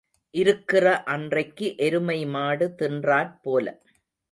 இருக்கிற 0.33 0.85
அன்றைக்கு 1.05 1.67
எருமை 1.79 2.17
மாடு 2.27 2.67
தின்றாற் 2.79 3.33
போல. 3.41 3.67